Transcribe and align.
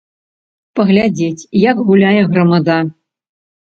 Паглядзець, 0.79 1.47
як 1.69 1.85
гуляе 1.93 2.19
грамада. 2.35 2.85